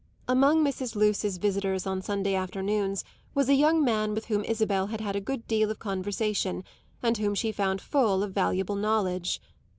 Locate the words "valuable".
8.33-8.73